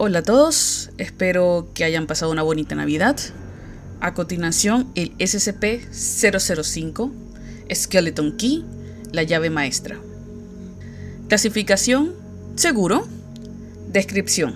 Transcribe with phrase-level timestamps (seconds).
[0.00, 3.16] Hola a todos, espero que hayan pasado una bonita Navidad.
[3.98, 7.10] A continuación, el SCP-005,
[7.74, 8.64] Skeleton Key,
[9.10, 9.98] la llave maestra.
[11.26, 12.14] Clasificación,
[12.54, 13.08] seguro.
[13.90, 14.54] Descripción.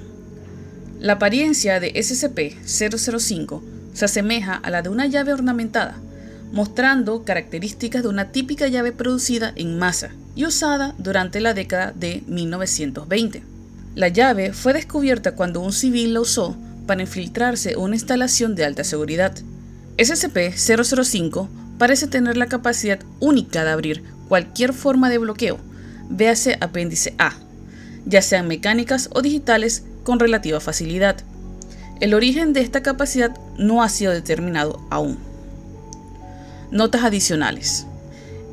[1.00, 3.62] La apariencia de SCP-005
[3.94, 5.96] se asemeja a la de una llave ornamentada,
[6.52, 12.22] mostrando características de una típica llave producida en masa y usada durante la década de
[12.28, 13.51] 1920.
[13.94, 16.56] La llave fue descubierta cuando un civil la usó
[16.86, 19.34] para infiltrarse una instalación de alta seguridad.
[19.98, 25.58] SCP-005 parece tener la capacidad única de abrir cualquier forma de bloqueo,
[26.08, 27.34] véase apéndice A,
[28.06, 31.16] ya sean mecánicas o digitales con relativa facilidad.
[32.00, 35.18] El origen de esta capacidad no ha sido determinado aún.
[36.70, 37.86] Notas adicionales.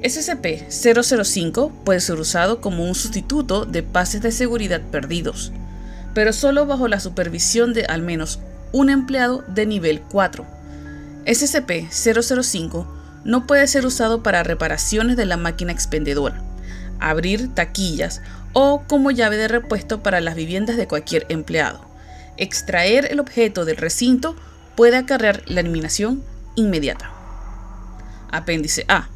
[0.02, 5.52] SCP-005 puede ser usado como un sustituto de pases de seguridad perdidos,
[6.14, 8.40] pero solo bajo la supervisión de al menos
[8.72, 10.46] un empleado de nivel 4.
[11.26, 12.86] SCP-005
[13.26, 16.42] no puede ser usado para reparaciones de la máquina expendedora,
[17.02, 18.22] abrir taquillas
[18.54, 21.86] o como llave de repuesto para las viviendas de cualquier empleado.
[22.38, 24.38] Extraer el objeto del recinto
[24.78, 26.24] puede acarrear la eliminación
[26.56, 27.12] inmediata.
[28.32, 29.10] Apéndice A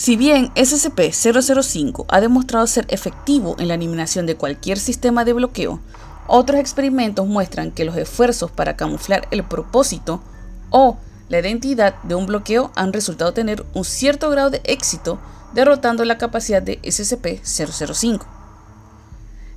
[0.00, 5.78] si bien SCP-005 ha demostrado ser efectivo en la eliminación de cualquier sistema de bloqueo,
[6.26, 10.22] otros experimentos muestran que los esfuerzos para camuflar el propósito
[10.70, 10.96] o
[11.28, 15.18] la identidad de un bloqueo han resultado tener un cierto grado de éxito
[15.52, 18.22] derrotando la capacidad de SCP-005.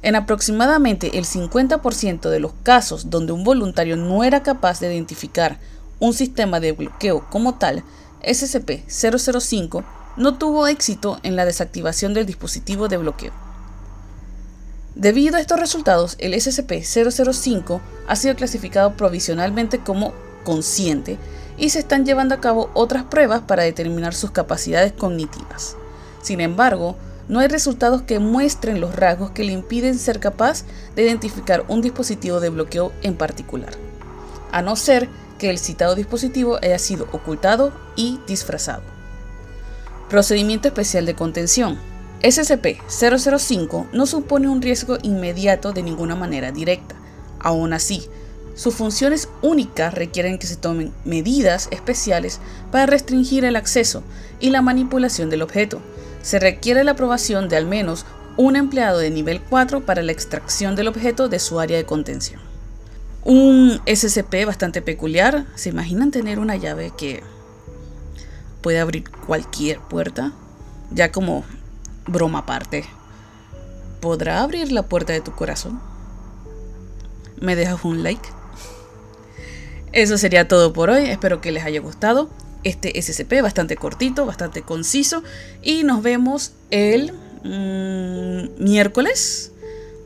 [0.01, 5.57] En aproximadamente el 50% de los casos donde un voluntario no era capaz de identificar
[6.01, 7.85] un sistema de bloqueo como tal,
[8.23, 13.33] SCP-005 no tuvo éxito en la desactivación del dispositivo de bloqueo.
[14.95, 21.17] Debido a estos resultados, el SCP-005 ha sido clasificado provisionalmente como consciente
[21.57, 25.75] y se están llevando a cabo otras pruebas para determinar sus capacidades cognitivas.
[26.21, 26.95] Sin embargo,
[27.27, 30.63] no hay resultados que muestren los rasgos que le impiden ser capaz
[30.95, 33.73] de identificar un dispositivo de bloqueo en particular,
[34.51, 38.92] a no ser que el citado dispositivo haya sido ocultado y disfrazado.
[40.13, 41.75] Procedimiento especial de contención.
[42.21, 46.93] SCP-005 no supone un riesgo inmediato de ninguna manera directa.
[47.39, 48.03] Aún así,
[48.53, 52.39] sus funciones únicas requieren que se tomen medidas especiales
[52.71, 54.03] para restringir el acceso
[54.39, 55.81] y la manipulación del objeto.
[56.21, 58.05] Se requiere la aprobación de al menos
[58.37, 62.39] un empleado de nivel 4 para la extracción del objeto de su área de contención.
[63.23, 65.47] Un SCP bastante peculiar.
[65.55, 67.23] ¿Se imaginan tener una llave que
[68.63, 70.33] puede abrir cualquier puerta.
[70.89, 71.43] Ya como
[72.07, 72.85] broma aparte.
[74.01, 75.79] ¿Podrá abrir la puerta de tu corazón?
[77.39, 78.27] ¿Me dejas un like?
[79.91, 81.05] Eso sería todo por hoy.
[81.05, 82.29] Espero que les haya gustado
[82.63, 85.23] este SCP bastante cortito, bastante conciso.
[85.61, 87.13] Y nos vemos el
[87.43, 89.51] mm, miércoles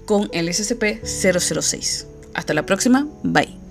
[0.05, 2.05] con el SCP-006.
[2.33, 3.07] Hasta la próxima.
[3.23, 3.66] Bye.